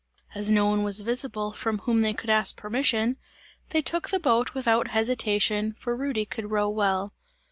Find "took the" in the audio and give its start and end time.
3.81-4.17